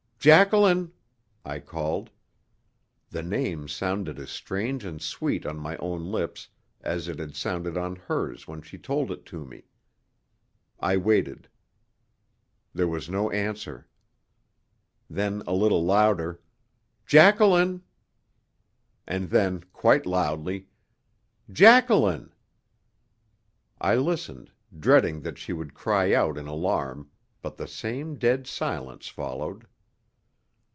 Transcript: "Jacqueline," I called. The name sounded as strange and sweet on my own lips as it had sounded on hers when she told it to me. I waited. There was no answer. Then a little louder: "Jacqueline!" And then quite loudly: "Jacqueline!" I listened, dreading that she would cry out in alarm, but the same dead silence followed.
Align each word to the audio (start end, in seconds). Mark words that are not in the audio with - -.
"Jacqueline," 0.23 0.91
I 1.43 1.57
called. 1.59 2.11
The 3.09 3.23
name 3.23 3.67
sounded 3.67 4.19
as 4.19 4.29
strange 4.29 4.85
and 4.85 5.01
sweet 5.01 5.47
on 5.47 5.57
my 5.57 5.77
own 5.77 6.11
lips 6.11 6.49
as 6.79 7.07
it 7.07 7.17
had 7.17 7.33
sounded 7.35 7.75
on 7.75 7.95
hers 7.95 8.47
when 8.47 8.61
she 8.61 8.77
told 8.77 9.09
it 9.11 9.25
to 9.25 9.43
me. 9.43 9.63
I 10.79 10.95
waited. 10.95 11.49
There 12.71 12.87
was 12.87 13.09
no 13.09 13.31
answer. 13.31 13.87
Then 15.09 15.41
a 15.47 15.53
little 15.55 15.83
louder: 15.83 16.39
"Jacqueline!" 17.07 17.81
And 19.07 19.31
then 19.31 19.63
quite 19.73 20.05
loudly: 20.05 20.67
"Jacqueline!" 21.51 22.31
I 23.79 23.95
listened, 23.95 24.51
dreading 24.79 25.21
that 25.21 25.39
she 25.39 25.51
would 25.51 25.73
cry 25.73 26.13
out 26.13 26.37
in 26.37 26.45
alarm, 26.45 27.09
but 27.41 27.57
the 27.57 27.67
same 27.67 28.19
dead 28.19 28.45
silence 28.45 29.07
followed. 29.07 29.65